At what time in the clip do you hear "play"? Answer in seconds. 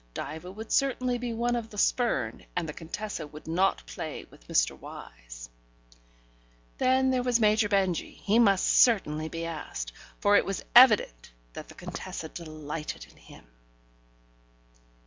3.85-4.25